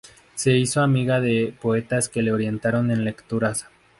[0.33, 3.67] Se hizo amiga de poetas que le orientaron en lecturas.